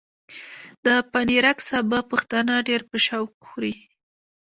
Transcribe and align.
د 0.85 0.87
پنېرک 1.11 1.57
سابه 1.69 1.99
پښتانه 2.11 2.53
ډېر 2.67 2.81
په 2.89 2.97
شوق 3.05 3.31
خوري۔ 3.47 3.73